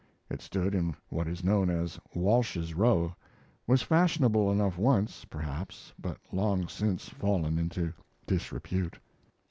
It 0.31 0.41
stood 0.41 0.73
in 0.73 0.95
what 1.09 1.27
is 1.27 1.43
known 1.43 1.69
as 1.69 1.99
Walsh's 2.15 2.73
Row 2.73 3.13
was 3.67 3.83
fashionable 3.83 4.51
enough 4.51 4.79
once, 4.79 5.25
perhaps, 5.25 5.93
but 5.99 6.17
long 6.31 6.67
since 6.67 7.09
fallen 7.09 7.59
into 7.59 7.93
disrepute. 8.25 8.97